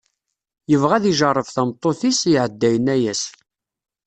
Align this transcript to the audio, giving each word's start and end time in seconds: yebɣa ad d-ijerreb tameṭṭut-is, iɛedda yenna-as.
yebɣa 0.69 0.93
ad 0.97 1.01
d-ijerreb 1.03 1.47
tameṭṭut-is, 1.55 2.19
iɛedda 2.31 2.69
yenna-as. 2.73 3.21